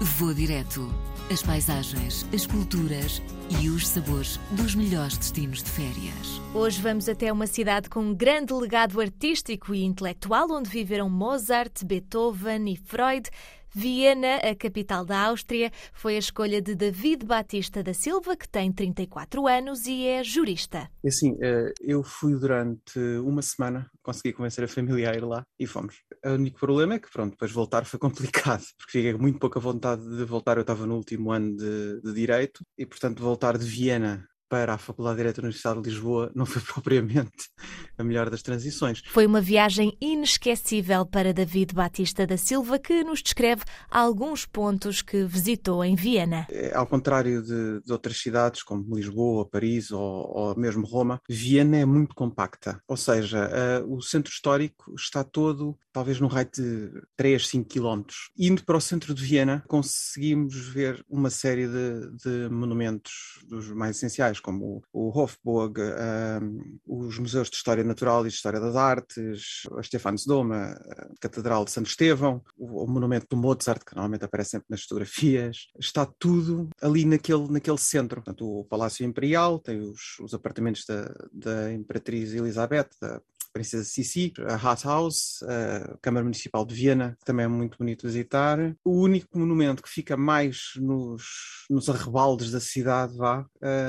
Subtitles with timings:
[0.00, 0.88] Vou direto.
[1.30, 3.20] As paisagens, as culturas
[3.60, 6.40] e os sabores dos melhores destinos de férias.
[6.54, 11.84] Hoje vamos até uma cidade com um grande legado artístico e intelectual, onde viveram Mozart,
[11.84, 13.28] Beethoven e Freud.
[13.70, 18.72] Viena, a capital da Áustria, foi a escolha de David Batista da Silva, que tem
[18.72, 20.90] 34 anos e é jurista.
[21.06, 21.36] Assim,
[21.80, 26.02] eu fui durante uma semana, consegui convencer a família a ir lá e fomos.
[26.24, 30.02] O único problema é que, pronto, depois voltar foi complicado, porque fiquei muito pouca vontade
[30.02, 30.56] de voltar.
[30.56, 34.78] Eu estava no último ano de, de Direito e, portanto, voltar de Viena para a
[34.78, 37.50] Faculdade de Direito da Universidade de Lisboa não foi propriamente
[37.96, 39.02] a melhor das transições.
[39.08, 45.24] Foi uma viagem inesquecível para David Batista da Silva, que nos descreve alguns pontos que
[45.24, 46.46] visitou em Viena.
[46.50, 51.76] É, ao contrário de, de, outras cidades, como Lisboa, Paris ou, ou, mesmo Roma, Viena
[51.76, 52.80] é muito compacta.
[52.86, 53.48] Ou seja,
[53.82, 58.30] uh, o centro histórico está todo, talvez no raio de 3, 5 quilómetros.
[58.38, 63.96] Indo para o centro de Viena, conseguimos ver uma série de, de monumentos dos mais
[63.96, 69.62] essenciais como o Hofburg, um, os museus de História Natural e de História das Artes,
[69.76, 70.78] a Stephansdom, a
[71.20, 75.68] Catedral de Santo Estevão, o, o, monumento do Mozart, que normalmente aparece sempre nas fotografias,
[75.78, 78.22] está tudo ali naquele, naquele centro.
[78.22, 83.20] Portanto, o Palácio Imperial tem os, os apartamentos da, da Imperatriz Elizabeth, da
[83.58, 88.56] Princesa Sissi, a Rathaus, a Câmara Municipal de Viena, que também é muito bonito visitar.
[88.84, 91.24] O único monumento que fica mais nos,
[91.68, 93.44] nos arrebaldes da cidade, vá,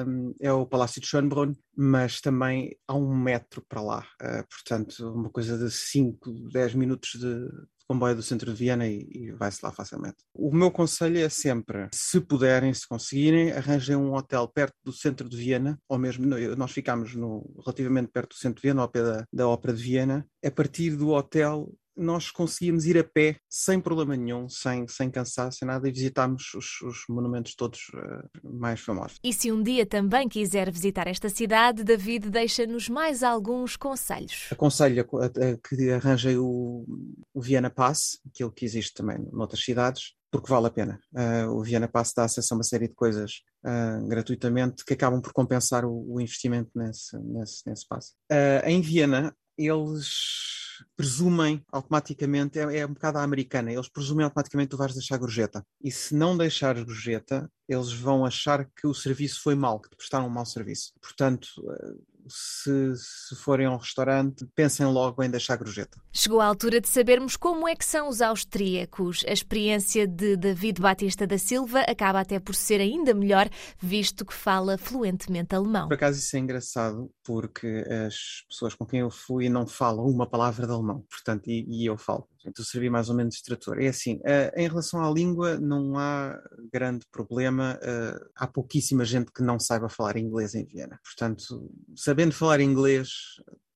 [0.08, 4.08] um, é o Palácio de Schönbrunn, mas também há um metro para lá.
[4.20, 7.48] Uh, portanto, uma coisa de 5, 10 minutos de,
[7.90, 10.18] comboio do centro de Viena e, e vai-se lá facilmente.
[10.32, 15.28] O meu conselho é sempre, se puderem, se conseguirem, arranjem um hotel perto do centro
[15.28, 19.02] de Viena, ou mesmo nós ficámos no, relativamente perto do centro de Viena, ao pé
[19.02, 20.28] da, da Ópera de Viena.
[20.46, 25.60] A partir do hotel nós conseguíamos ir a pé sem problema nenhum, sem, sem cansaço,
[25.60, 29.20] sem nada, e visitámos os, os monumentos todos uh, mais famosos.
[29.24, 34.48] E se um dia também quiser visitar esta cidade, David deixa-nos mais alguns conselhos.
[34.52, 36.86] Aconselho a, a, a que arranjem o,
[37.34, 41.00] o Viena Pass, aquilo que existe também noutras cidades, porque vale a pena.
[41.14, 45.22] Uh, o Viena Pass dá acesso a uma série de coisas uh, gratuitamente que acabam
[45.22, 48.14] por compensar o, o investimento nesse, nesse, nesse passo.
[48.32, 54.70] Uh, em Viena, eles presumem automaticamente, é, é um bocado a americana, eles presumem automaticamente
[54.70, 55.66] que tu vais deixar gorjeta.
[55.84, 59.96] E se não deixares gorjeta, eles vão achar que o serviço foi mau, que te
[59.96, 60.94] prestaram um mau serviço.
[61.02, 61.94] Portanto, eh,
[62.30, 66.00] se, se forem a um restaurante, pensem logo em deixar gorjeta.
[66.12, 69.24] Chegou a altura de sabermos como é que são os austríacos.
[69.28, 74.34] A experiência de David Batista da Silva acaba até por ser ainda melhor, visto que
[74.34, 75.88] fala fluentemente alemão.
[75.88, 78.16] Por acaso isso é engraçado, porque as
[78.48, 81.98] pessoas com quem eu fui não falam uma palavra de alemão, portanto, e, e eu
[81.98, 82.28] falo.
[82.50, 83.80] Então servi mais ou menos de trator.
[83.80, 86.40] É assim, uh, em relação à língua, não há
[86.72, 87.80] grande problema.
[87.82, 91.00] Uh, há pouquíssima gente que não saiba falar inglês em Viena.
[91.04, 93.10] Portanto, sabendo falar inglês,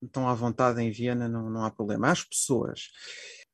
[0.01, 2.11] estão à vontade em Viena, não, não há problema.
[2.11, 2.89] As pessoas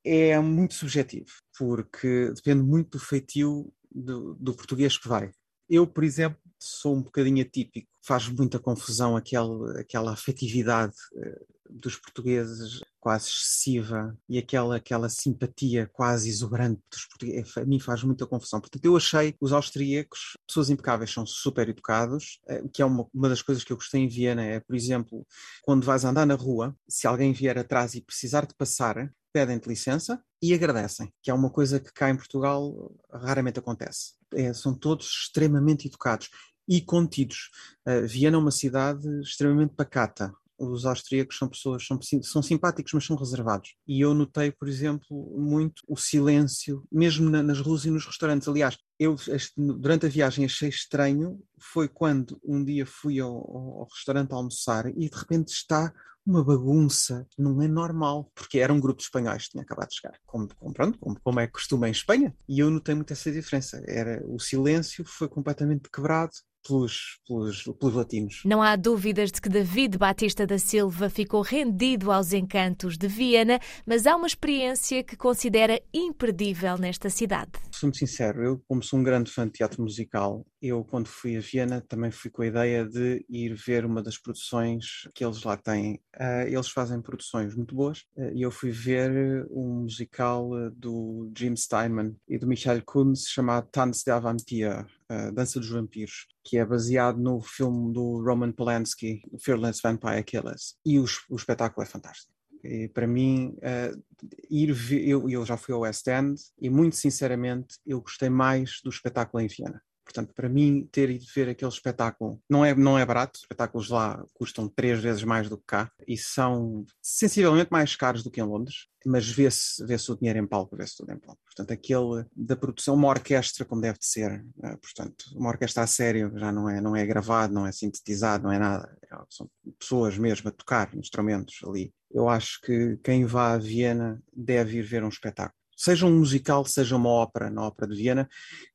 [0.03, 5.31] é muito subjetivo, porque depende muito do feitio do, do português que vai.
[5.69, 11.95] Eu, por exemplo, sou um bocadinho atípico, faz muita confusão aquela, aquela afetividade uh, dos
[11.95, 18.27] portugueses quase excessiva e aquela, aquela simpatia quase exuberante dos portugueses, a mim faz muita
[18.27, 18.59] confusão.
[18.59, 23.29] Portanto, eu achei os austríacos, pessoas impecáveis, são super educados, uh, que é uma, uma
[23.29, 25.25] das coisas que eu gostei em Viena, é, por exemplo,
[25.61, 30.21] quando vais andar na rua, se alguém vier atrás e precisar de passar, pedem-te licença
[30.41, 34.13] e agradecem, que é uma coisa que cá em Portugal raramente acontece.
[34.33, 36.29] É, são todos extremamente educados
[36.67, 37.49] e contidos.
[37.87, 40.31] Uh, Viena é uma cidade extremamente pacata.
[40.59, 43.75] Os austríacos são pessoas, são, são simpáticos, mas são reservados.
[43.87, 48.47] E eu notei, por exemplo, muito o silêncio, mesmo na, nas ruas e nos restaurantes.
[48.47, 49.15] Aliás, eu
[49.57, 55.09] durante a viagem achei estranho, foi quando um dia fui ao, ao restaurante almoçar e
[55.09, 55.93] de repente está
[56.29, 59.95] uma bagunça, não é normal, porque era um grupo de espanhóis que tinha acabado de
[59.95, 63.31] chegar, como, como, pronto, como, como é costume em Espanha, e eu notei muito essa
[63.31, 63.81] diferença.
[63.87, 66.31] Era o silêncio foi completamente quebrado,
[66.67, 68.41] pelos, pelos, pelos latinos.
[68.45, 73.59] Não há dúvidas de que David Batista da Silva ficou rendido aos encantos de Viena,
[73.85, 77.51] mas há uma experiência que considera imperdível nesta cidade.
[77.71, 81.37] Sou muito sincero, eu, como sou um grande fã de teatro musical, eu, quando fui
[81.37, 85.43] a Viena, também fui com a ideia de ir ver uma das produções que eles
[85.43, 85.95] lá têm.
[86.15, 91.31] Uh, eles fazem produções muito boas uh, e eu fui ver um musical uh, do
[91.37, 94.85] Jim Steinman e do Michael Kunz chamado Tanz der Vampir,
[95.33, 100.75] Dança dos Vampiros, que é baseado no filme do Roman Polanski, Fearless Vampire Killers.
[100.85, 102.31] E o, o espetáculo é fantástico
[102.63, 104.03] E para mim, uh,
[104.49, 108.89] ir eu, eu já fui ao West End e muito sinceramente eu gostei mais do
[108.89, 109.81] espetáculo em Viena.
[110.09, 113.37] Portanto, para mim, ter ido ver aquele espetáculo não é, não é barato.
[113.37, 118.23] Os espetáculos lá custam três vezes mais do que cá e são sensivelmente mais caros
[118.23, 121.39] do que em Londres, mas vê-se vê o dinheiro em palco, vê-se tudo em palco.
[121.45, 124.43] Portanto, aquele da produção, uma orquestra como deve de ser.
[124.63, 128.45] Eh, portanto, uma orquestra a sério já não é, não é gravado, não é sintetizado,
[128.45, 128.97] não é nada.
[129.03, 129.47] É, são
[129.77, 131.93] pessoas mesmo a tocar instrumentos ali.
[132.09, 136.65] Eu acho que quem vá a Viena deve ir ver um espetáculo seja um musical,
[136.65, 138.29] seja uma ópera na Ópera de Viena.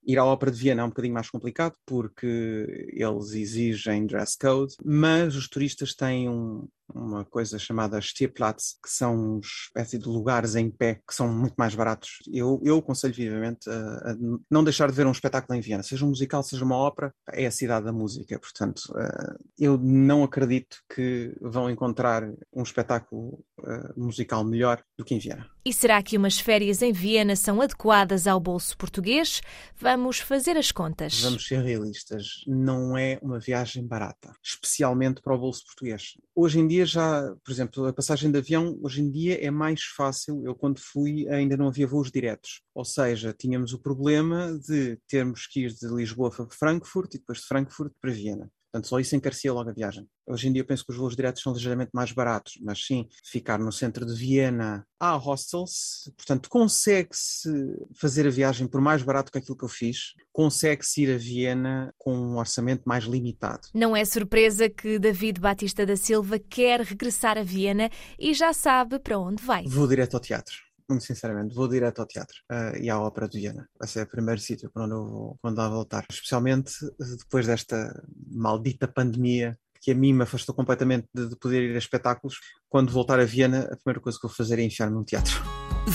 [0.06, 4.74] Ir à Ópera de Viena é um bocadinho mais complicado porque eles exigem dress code,
[4.84, 10.70] mas os turistas têm um, uma coisa chamada Stierplatz, que são espécie de lugares em
[10.70, 12.18] pé que são muito mais baratos.
[12.32, 14.16] Eu, eu aconselho vivamente a, a,
[14.50, 17.46] não deixar de ver um espetáculo em Viena, seja um musical, seja uma ópera, é
[17.46, 18.38] a cidade da música.
[18.38, 22.22] Portanto, uh, eu não acredito que vão encontrar
[22.52, 25.48] um espetáculo uh, musical melhor do que em Viena.
[25.64, 29.40] E será que umas férias em Viena são adequadas ao bolso português?
[29.74, 31.20] Vamos fazer as contas.
[31.20, 32.44] Vamos ser realistas.
[32.46, 36.14] Não é uma viagem barata, especialmente para o bolso português.
[36.34, 39.82] Hoje em dia já, por exemplo, a passagem de avião hoje em dia é mais
[39.82, 40.42] fácil.
[40.44, 42.62] Eu, quando fui, ainda não havia voos diretos.
[42.74, 47.38] Ou seja, tínhamos o problema de termos que ir de Lisboa para Frankfurt e depois
[47.38, 48.50] de Frankfurt para Viena.
[48.74, 50.04] Portanto, só isso encarecia logo a viagem.
[50.26, 53.06] Hoje em dia eu penso que os voos diretos são ligeiramente mais baratos, mas sim,
[53.22, 57.48] ficar no centro de Viena há hostels, portanto, consegue-se
[57.94, 61.94] fazer a viagem por mais barato que aquilo que eu fiz, consegue-se ir a Viena
[61.96, 63.68] com um orçamento mais limitado.
[63.72, 67.88] Não é surpresa que David Batista da Silva quer regressar a Viena
[68.18, 69.62] e já sabe para onde vai.
[69.68, 73.38] Vou direto ao teatro muito sinceramente, vou direto ao teatro uh, e à Ópera de
[73.38, 73.68] Viena.
[73.78, 76.04] Vai ser o primeiro sítio para onde eu vou, eu voltar.
[76.10, 76.72] Especialmente
[77.18, 81.78] depois desta maldita pandemia que a mim me afastou completamente de, de poder ir a
[81.78, 82.36] espetáculos.
[82.70, 85.42] Quando voltar a Viena, a primeira coisa que vou fazer é enfiar-me num teatro.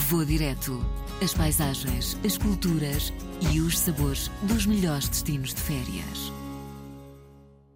[0.09, 0.79] Vou direto.
[1.23, 3.11] As paisagens, as culturas
[3.51, 6.38] e os sabores dos melhores destinos de férias.